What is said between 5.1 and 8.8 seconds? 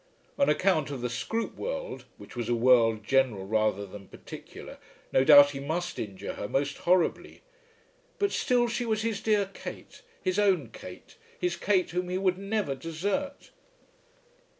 no doubt he must injure her most horribly. But still